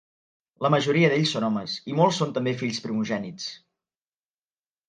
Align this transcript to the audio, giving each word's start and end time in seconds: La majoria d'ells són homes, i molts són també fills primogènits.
La 0.65 0.71
majoria 0.75 1.11
d'ells 1.11 1.33
són 1.35 1.45
homes, 1.49 1.75
i 1.93 1.97
molts 1.99 2.21
són 2.23 2.33
també 2.39 2.57
fills 2.63 2.83
primogènits. 2.87 3.49